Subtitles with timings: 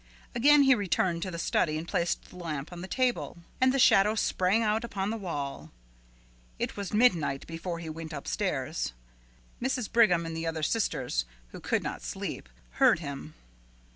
[0.33, 3.77] Again he returned to the study and placed the lamp on the table, and the
[3.77, 5.69] shadow sprang out upon the wall.
[6.57, 8.93] It was midnight before he went upstairs.
[9.61, 9.91] Mrs.
[9.93, 13.35] Brigham and the other sisters, who could not sleep, heard him.